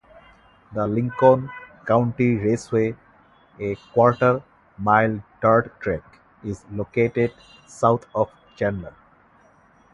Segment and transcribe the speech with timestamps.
[0.73, 1.51] The Lincoln
[1.85, 2.95] County Raceway,
[3.59, 4.41] a quarter
[4.75, 6.01] mile dirt track,
[6.43, 7.35] is located
[7.67, 8.95] south of Chandler.